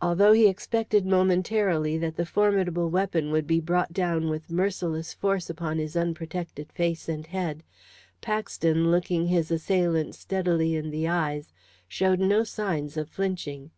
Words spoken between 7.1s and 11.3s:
head, Paxton, looking his assailant steadily in the